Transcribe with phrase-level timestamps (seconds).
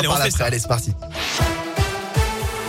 [0.00, 0.44] Allez, on parle fait après.
[0.44, 0.94] Allez, c'est parti.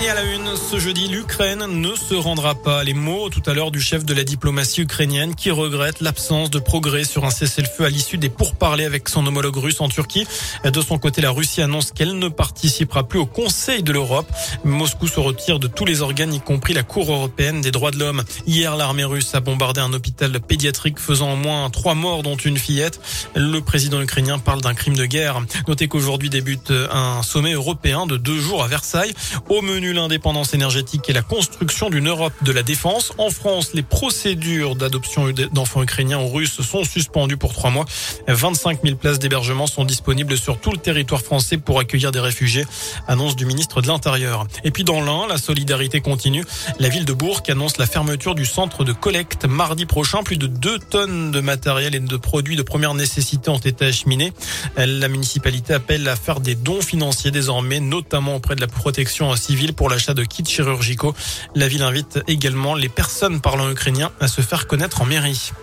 [0.02, 2.86] Et à la une, ce jeudi, l'Ukraine ne se rendra pas.
[2.86, 6.60] Les mots tout à l'heure du chef de la diplomatie ukrainienne qui regrette l'absence de
[6.60, 10.26] progrès sur un cessez-le-feu à l'issue des pourparlers avec son homologue russe en Turquie.
[10.64, 14.32] De son côté, la Russie annonce qu'elle ne participera plus au Conseil de l'Europe.
[14.64, 18.00] Moscou se retire de tous les organes, y compris la Cour européenne des droits de
[18.00, 18.24] l'homme.
[18.48, 22.58] Hier, l'armée russe a bombardé un hôpital pédiatrique faisant au moins trois morts, dont une
[22.58, 23.02] fillette.
[23.36, 25.42] Le président ukrainien parle d'un crime de guerre.
[25.68, 29.14] Notez qu'aujourd'hui débute un sommet européen de deux jours à Versailles.
[29.50, 33.14] Au menu l'indépendance énergétique et la construction d'une Europe de la défense.
[33.18, 37.86] En France, les procédures d'adoption d'enfants ukrainiens ou russes sont suspendues pour trois mois.
[38.28, 42.66] 25 000 places d'hébergement sont disponibles sur tout le territoire français pour accueillir des réfugiés,
[43.08, 44.48] annonce du ministre de l'Intérieur.
[44.64, 46.44] Et puis dans l'Ain, la solidarité continue.
[46.80, 50.24] La ville de Bourg annonce la fermeture du centre de collecte mardi prochain.
[50.24, 54.34] Plus de 2 tonnes de matériel et de produits de première nécessité ont été acheminés.
[54.78, 59.74] La municipalité appelle à faire des dons financiers désormais, notamment auprès de la protection civile
[59.80, 61.16] pour l'achat de kits chirurgicaux.
[61.56, 65.54] La ville invite également les personnes parlant ukrainien à se faire connaître en mairie.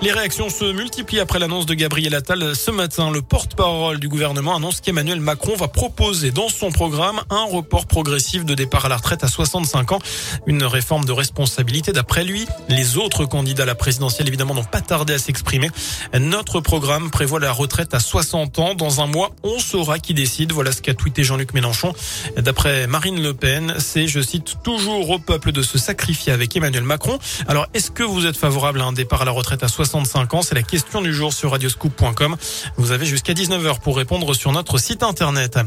[0.00, 3.10] Les réactions se multiplient après l'annonce de Gabriel Attal ce matin.
[3.10, 8.44] Le porte-parole du gouvernement annonce qu'Emmanuel Macron va proposer dans son programme un report progressif
[8.44, 9.98] de départ à la retraite à 65 ans.
[10.46, 12.46] Une réforme de responsabilité d'après lui.
[12.68, 15.68] Les autres candidats à la présidentielle évidemment n'ont pas tardé à s'exprimer.
[16.14, 18.74] Notre programme prévoit la retraite à 60 ans.
[18.76, 20.52] Dans un mois, on saura qui décide.
[20.52, 21.92] Voilà ce qu'a tweeté Jean-Luc Mélenchon.
[22.36, 26.84] D'après Marine Le Pen, c'est, je cite, toujours au peuple de se sacrifier avec Emmanuel
[26.84, 27.18] Macron.
[27.48, 30.34] Alors, est-ce que vous êtes favorable à un départ à la retraite à 60 65
[30.34, 32.36] ans C'est la question du jour sur radioscoop.com.
[32.76, 35.58] Vous avez jusqu'à 19h pour répondre sur notre site internet.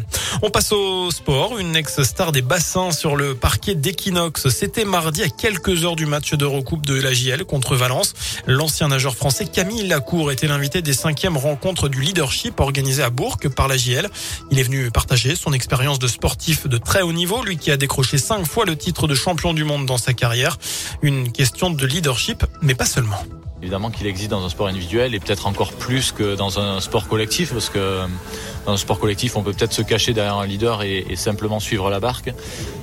[0.43, 1.57] On passe au sport.
[1.57, 4.49] Une ex-star des bassins sur le parquet d'Equinox.
[4.49, 8.13] C'était mardi à quelques heures du match d'Eurocoupe de la JL contre Valence.
[8.45, 13.39] L'ancien nageur français Camille Lacour était l'invité des cinquièmes rencontres du leadership organisées à Bourg
[13.55, 14.07] par la JL.
[14.51, 17.77] Il est venu partager son expérience de sportif de très haut niveau, lui qui a
[17.77, 20.57] décroché cinq fois le titre de champion du monde dans sa carrière.
[21.01, 23.23] Une question de leadership, mais pas seulement.
[23.61, 27.07] Évidemment qu'il existe dans un sport individuel et peut-être encore plus que dans un sport
[27.07, 28.07] collectif parce que
[28.65, 31.89] dans un sport collectif on peut peut-être se cacher derrière un leader et, simplement suivre
[31.89, 32.33] la barque.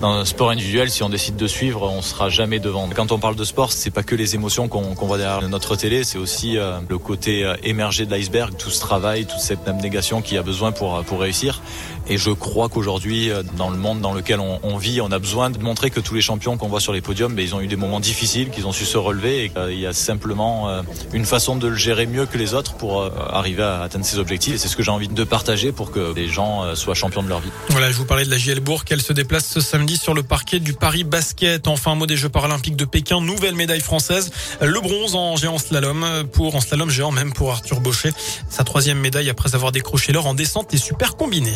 [0.00, 2.88] Dans un sport individuel si on décide de suivre on sera jamais devant.
[2.94, 5.76] Quand on parle de sport c'est pas que les émotions qu'on qu voit derrière notre
[5.76, 9.66] télé c'est aussi euh, le côté euh, émergé de l'iceberg, tout ce travail, toute cette
[9.66, 11.62] abnégation qu'il y a besoin pour, pour réussir.
[12.08, 15.18] Et je crois qu'aujourd'hui euh, dans le monde dans lequel on, on, vit on a
[15.18, 17.60] besoin de montrer que tous les champions qu'on voit sur les podiums ben, ils ont
[17.60, 20.68] eu des moments difficiles, qu'ils ont su se relever et qu'il y a simplement
[21.12, 24.54] une façon de le gérer mieux que les autres pour arriver à atteindre ses objectifs.
[24.54, 27.28] Et c'est ce que j'ai envie de partager pour que les gens soient champions de
[27.28, 27.50] leur vie.
[27.70, 28.84] Voilà, je vous parlais de la JL Bourg.
[28.90, 31.66] Elle se déplace ce samedi sur le parquet du Paris Basket.
[31.68, 33.20] Enfin, un mot des Jeux Paralympiques de Pékin.
[33.20, 34.30] Nouvelle médaille française.
[34.60, 38.10] Le bronze en géant slalom pour, en slalom géant même pour Arthur Baucher.
[38.48, 41.52] Sa troisième médaille après avoir décroché l'or en descente et super combiné.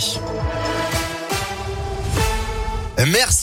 [3.07, 3.41] Merci.